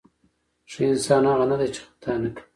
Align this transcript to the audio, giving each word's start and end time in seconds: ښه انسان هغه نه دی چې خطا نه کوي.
ښه 0.71 0.81
انسان 0.91 1.23
هغه 1.31 1.45
نه 1.51 1.55
دی 1.59 1.67
چې 1.73 1.79
خطا 1.85 2.13
نه 2.23 2.29
کوي. 2.33 2.41